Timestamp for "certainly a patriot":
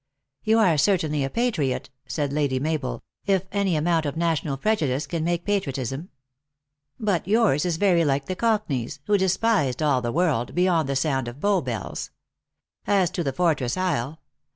0.79-1.91